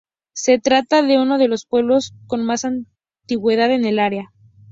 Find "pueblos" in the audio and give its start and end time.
1.67-2.15